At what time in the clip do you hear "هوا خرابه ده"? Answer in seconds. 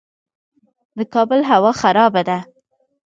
1.51-2.37